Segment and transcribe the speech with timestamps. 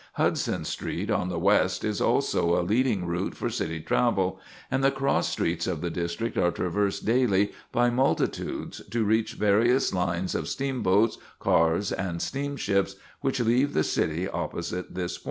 [0.13, 4.39] Hudson Street on the west is also a leading route for city travel;
[4.71, 9.93] and the cross streets of the district are traversed daily by multitudes to reach various
[9.93, 15.19] lines of steamboats, cars, and steamships, which leave the city opposite this point.